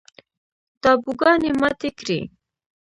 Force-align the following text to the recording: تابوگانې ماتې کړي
تابوگانې 0.83 1.51
ماتې 1.59 1.89
کړي 1.97 2.19